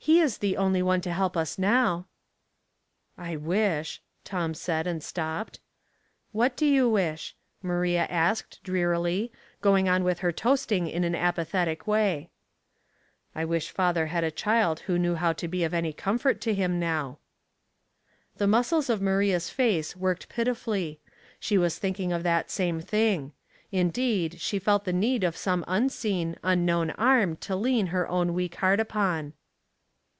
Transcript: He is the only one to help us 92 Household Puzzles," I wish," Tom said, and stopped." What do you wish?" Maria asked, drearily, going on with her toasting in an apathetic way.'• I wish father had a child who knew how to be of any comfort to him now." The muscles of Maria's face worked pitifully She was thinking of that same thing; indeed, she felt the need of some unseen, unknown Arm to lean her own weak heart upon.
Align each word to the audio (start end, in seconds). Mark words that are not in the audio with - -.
He 0.00 0.20
is 0.20 0.38
the 0.38 0.56
only 0.56 0.80
one 0.80 1.00
to 1.02 1.12
help 1.12 1.36
us 1.36 1.58
92 1.58 1.68
Household 1.76 2.04
Puzzles," 3.18 3.28
I 3.30 3.36
wish," 3.36 4.02
Tom 4.24 4.54
said, 4.54 4.86
and 4.86 5.02
stopped." 5.02 5.58
What 6.32 6.56
do 6.56 6.64
you 6.64 6.88
wish?" 6.88 7.34
Maria 7.64 8.06
asked, 8.08 8.60
drearily, 8.62 9.30
going 9.60 9.86
on 9.88 10.04
with 10.04 10.20
her 10.20 10.30
toasting 10.32 10.86
in 10.88 11.02
an 11.04 11.14
apathetic 11.16 11.86
way.'• 11.88 12.30
I 13.38 13.44
wish 13.44 13.70
father 13.72 14.06
had 14.06 14.22
a 14.24 14.30
child 14.30 14.80
who 14.80 15.00
knew 15.00 15.16
how 15.16 15.32
to 15.34 15.48
be 15.48 15.62
of 15.64 15.74
any 15.74 15.92
comfort 15.92 16.40
to 16.42 16.54
him 16.54 16.78
now." 16.80 17.18
The 18.36 18.46
muscles 18.46 18.88
of 18.88 19.02
Maria's 19.02 19.50
face 19.50 19.94
worked 19.96 20.28
pitifully 20.30 21.00
She 21.40 21.58
was 21.58 21.76
thinking 21.78 22.12
of 22.12 22.22
that 22.22 22.50
same 22.52 22.80
thing; 22.80 23.32
indeed, 23.72 24.40
she 24.40 24.58
felt 24.60 24.84
the 24.86 24.92
need 24.92 25.22
of 25.24 25.36
some 25.36 25.64
unseen, 25.68 26.36
unknown 26.44 26.92
Arm 26.92 27.36
to 27.38 27.56
lean 27.56 27.88
her 27.88 28.08
own 28.08 28.32
weak 28.32 28.54
heart 28.54 28.78
upon. 28.80 29.34